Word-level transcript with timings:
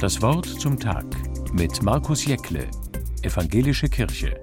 Das 0.00 0.22
Wort 0.22 0.46
zum 0.46 0.80
Tag 0.80 1.04
mit 1.52 1.82
Markus 1.82 2.24
Jäckle, 2.24 2.70
Evangelische 3.20 3.86
Kirche. 3.86 4.40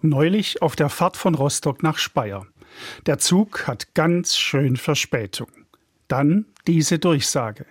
Neulich 0.00 0.62
auf 0.62 0.76
der 0.76 0.88
Fahrt 0.88 1.18
von 1.18 1.34
Rostock 1.34 1.82
nach 1.82 1.98
Speyer. 1.98 2.46
Der 3.04 3.18
Zug 3.18 3.66
hat 3.66 3.92
ganz 3.92 4.38
schön 4.38 4.78
Verspätung. 4.78 5.48
Dann 6.08 6.46
diese 6.66 6.98
Durchsage. 6.98 7.66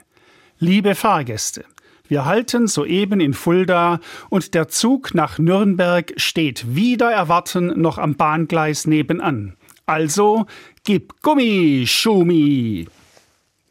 Liebe 0.59 0.93
Fahrgäste, 0.93 1.65
wir 2.07 2.25
halten 2.25 2.67
soeben 2.67 3.21
in 3.21 3.33
Fulda 3.33 3.99
und 4.29 4.53
der 4.53 4.67
Zug 4.67 5.15
nach 5.15 5.39
Nürnberg 5.39 6.13
steht 6.17 6.75
wieder 6.75 7.11
erwarten 7.11 7.81
noch 7.81 7.97
am 7.97 8.13
Bahngleis 8.13 8.85
nebenan. 8.85 9.57
Also 9.87 10.45
gib 10.83 11.19
Gummi, 11.23 11.85
Schumi. 11.87 12.87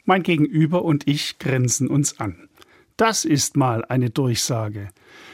Mein 0.07 0.23
Gegenüber 0.23 0.85
und 0.85 1.09
ich 1.09 1.39
grinsen 1.39 1.89
uns 1.89 2.21
an. 2.21 2.49
Das 2.99 3.25
ist 3.25 3.57
mal 3.57 3.85
eine 3.87 4.11
Durchsage. 4.11 4.91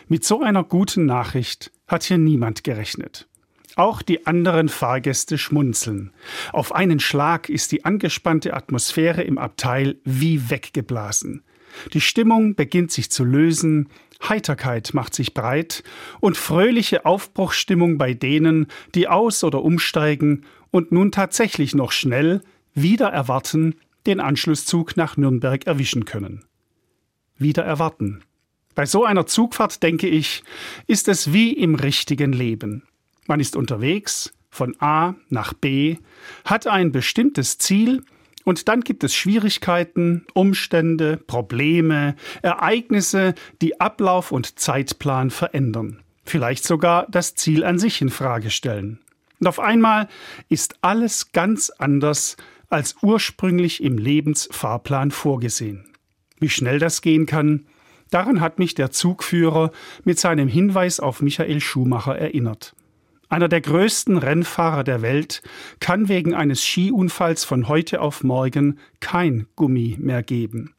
Mit 0.06 0.24
so 0.24 0.42
einer 0.42 0.62
guten 0.62 1.06
Nachricht 1.06 1.72
hat 1.88 2.04
hier 2.04 2.18
niemand 2.18 2.62
gerechnet. 2.62 3.26
Auch 3.74 4.00
die 4.00 4.26
anderen 4.26 4.68
Fahrgäste 4.68 5.38
schmunzeln. 5.38 6.12
Auf 6.52 6.72
einen 6.72 7.00
Schlag 7.00 7.48
ist 7.48 7.72
die 7.72 7.84
angespannte 7.84 8.54
Atmosphäre 8.54 9.22
im 9.22 9.38
Abteil 9.38 9.96
wie 10.04 10.50
weggeblasen. 10.50 11.42
Die 11.92 12.00
Stimmung 12.00 12.54
beginnt 12.54 12.92
sich 12.92 13.10
zu 13.10 13.24
lösen, 13.24 13.88
Heiterkeit 14.28 14.94
macht 14.94 15.14
sich 15.14 15.34
breit 15.34 15.82
und 16.20 16.36
fröhliche 16.36 17.06
Aufbruchsstimmung 17.06 17.98
bei 17.98 18.14
denen, 18.14 18.66
die 18.94 19.08
aus- 19.08 19.42
oder 19.42 19.62
umsteigen 19.62 20.44
und 20.70 20.92
nun 20.92 21.10
tatsächlich 21.10 21.74
noch 21.74 21.90
schnell, 21.90 22.42
wieder 22.74 23.08
erwarten, 23.08 23.74
den 24.06 24.20
Anschlusszug 24.20 24.96
nach 24.96 25.16
Nürnberg 25.16 25.66
erwischen 25.66 26.04
können. 26.04 26.44
Wieder 27.36 27.64
erwarten. 27.64 28.22
Bei 28.74 28.86
so 28.86 29.04
einer 29.04 29.26
Zugfahrt, 29.26 29.82
denke 29.82 30.08
ich, 30.08 30.42
ist 30.86 31.08
es 31.08 31.32
wie 31.32 31.52
im 31.52 31.74
richtigen 31.74 32.32
Leben. 32.32 32.84
Man 33.26 33.40
ist 33.40 33.56
unterwegs, 33.56 34.32
von 34.50 34.74
A 34.80 35.14
nach 35.28 35.52
B, 35.52 35.98
hat 36.44 36.66
ein 36.66 36.92
bestimmtes 36.92 37.58
Ziel 37.58 38.02
und 38.44 38.68
dann 38.68 38.80
gibt 38.80 39.04
es 39.04 39.14
Schwierigkeiten, 39.14 40.26
Umstände, 40.34 41.16
Probleme, 41.16 42.16
Ereignisse, 42.42 43.34
die 43.60 43.80
Ablauf 43.80 44.32
und 44.32 44.58
Zeitplan 44.58 45.30
verändern. 45.30 46.00
Vielleicht 46.24 46.64
sogar 46.64 47.06
das 47.10 47.34
Ziel 47.34 47.64
an 47.64 47.78
sich 47.78 48.00
in 48.00 48.10
Frage 48.10 48.50
stellen. 48.50 49.00
Und 49.40 49.46
auf 49.46 49.60
einmal 49.60 50.08
ist 50.48 50.76
alles 50.82 51.32
ganz 51.32 51.70
anders 51.70 52.36
als 52.70 52.96
ursprünglich 53.02 53.82
im 53.82 53.98
Lebensfahrplan 53.98 55.10
vorgesehen. 55.10 55.84
Wie 56.38 56.48
schnell 56.48 56.78
das 56.78 57.02
gehen 57.02 57.26
kann, 57.26 57.66
daran 58.10 58.40
hat 58.40 58.58
mich 58.58 58.74
der 58.74 58.90
Zugführer 58.90 59.72
mit 60.04 60.18
seinem 60.18 60.48
Hinweis 60.48 61.00
auf 61.00 61.20
Michael 61.20 61.60
Schumacher 61.60 62.16
erinnert. 62.16 62.74
Einer 63.28 63.48
der 63.48 63.60
größten 63.60 64.16
Rennfahrer 64.16 64.82
der 64.82 65.02
Welt 65.02 65.42
kann 65.78 66.08
wegen 66.08 66.34
eines 66.34 66.64
Skiunfalls 66.64 67.44
von 67.44 67.68
heute 67.68 68.00
auf 68.00 68.24
morgen 68.24 68.78
kein 68.98 69.46
Gummi 69.54 69.96
mehr 70.00 70.22
geben. 70.22 70.74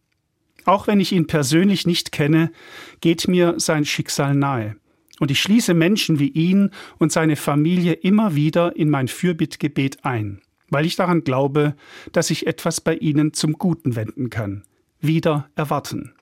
Auch 0.65 0.87
wenn 0.87 0.99
ich 0.99 1.11
ihn 1.11 1.27
persönlich 1.27 1.87
nicht 1.87 2.11
kenne, 2.11 2.51
geht 2.99 3.27
mir 3.27 3.55
sein 3.57 3.85
Schicksal 3.85 4.35
nahe. 4.35 4.75
Und 5.19 5.31
ich 5.31 5.39
schließe 5.39 5.73
Menschen 5.73 6.19
wie 6.19 6.29
ihn 6.29 6.71
und 6.97 7.11
seine 7.11 7.35
Familie 7.35 7.93
immer 7.93 8.35
wieder 8.35 8.75
in 8.75 8.89
mein 8.89 9.07
Fürbittgebet 9.07 10.03
ein, 10.03 10.41
weil 10.71 10.87
ich 10.87 10.95
daran 10.95 11.23
glaube, 11.23 11.75
dass 12.11 12.27
sich 12.27 12.47
etwas 12.47 12.81
bei 12.81 12.95
ihnen 12.95 13.33
zum 13.33 13.53
Guten 13.53 13.95
wenden 13.95 14.31
kann. 14.31 14.63
Wieder 14.99 15.49
erwarten. 15.55 16.13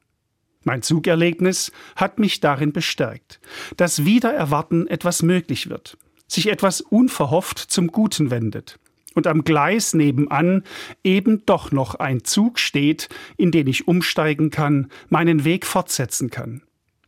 Mein 0.65 0.81
Zugerlebnis 0.81 1.71
hat 1.95 2.19
mich 2.19 2.41
darin 2.41 2.73
bestärkt, 2.73 3.39
dass 3.77 4.03
Wiedererwarten 4.03 4.87
etwas 4.87 5.23
möglich 5.23 5.69
wird 5.69 5.97
sich 6.29 6.47
etwas 6.47 6.79
unverhofft 6.79 7.57
zum 7.57 7.87
Guten 7.87 8.31
wendet 8.31 8.79
und 9.15 9.27
am 9.27 9.43
Gleis 9.43 9.93
nebenan 9.93 10.63
eben 11.03 11.45
doch 11.45 11.71
noch 11.71 11.95
ein 11.95 12.23
Zug 12.23 12.59
steht, 12.59 13.09
in 13.35 13.51
den 13.51 13.67
ich 13.67 13.87
umsteigen 13.87 14.51
kann, 14.51 14.89
meinen 15.09 15.43
Weg 15.43 15.65
fortsetzen 15.65 16.29
kann. 16.29 16.61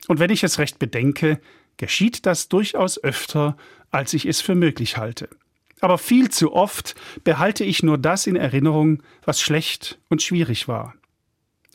Und 0.07 0.19
wenn 0.19 0.31
ich 0.31 0.43
es 0.43 0.57
recht 0.57 0.79
bedenke, 0.79 1.39
geschieht 1.77 2.25
das 2.25 2.49
durchaus 2.49 3.01
öfter, 3.01 3.55
als 3.91 4.13
ich 4.13 4.25
es 4.25 4.41
für 4.41 4.55
möglich 4.55 4.97
halte. 4.97 5.29
Aber 5.81 5.97
viel 5.97 6.29
zu 6.29 6.53
oft 6.53 6.95
behalte 7.23 7.63
ich 7.63 7.83
nur 7.83 7.97
das 7.97 8.27
in 8.27 8.35
Erinnerung, 8.35 9.01
was 9.25 9.41
schlecht 9.41 9.99
und 10.09 10.21
schwierig 10.21 10.67
war. 10.67 10.93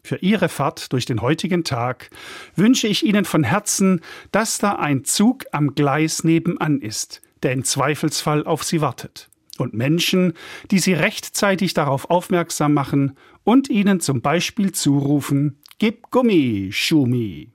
Für 0.03 0.17
Ihre 0.19 0.49
Fahrt 0.49 0.93
durch 0.93 1.05
den 1.05 1.21
heutigen 1.21 1.65
Tag 1.65 2.11
wünsche 2.55 2.87
ich 2.87 3.05
Ihnen 3.05 3.25
von 3.25 3.43
Herzen, 3.43 4.01
dass 4.31 4.59
da 4.59 4.77
ein 4.77 5.05
Zug 5.05 5.45
am 5.51 5.75
Gleis 5.75 6.23
nebenan 6.23 6.81
ist, 6.81 7.21
der 7.43 7.53
im 7.53 7.65
Zweifelsfall 7.65 8.45
auf 8.47 8.63
sie 8.63 8.81
wartet. 8.81 9.29
Und 9.59 9.75
Menschen, 9.75 10.35
die 10.71 10.79
sie 10.79 10.93
rechtzeitig 10.93 11.75
darauf 11.75 12.09
aufmerksam 12.09 12.75
machen 12.75 13.17
und 13.43 13.69
ihnen 13.69 14.01
zum 14.01 14.21
Beispiel 14.21 14.71
zurufen, 14.71 15.59
Gib 15.79 16.11
Gummi, 16.11 16.69
Schumi. 16.73 17.51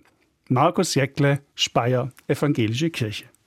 Markus 0.50 0.96
Jäckle, 0.96 1.42
Speyer, 1.56 2.12
Evangelische 2.28 2.90
Kirche. 2.90 3.32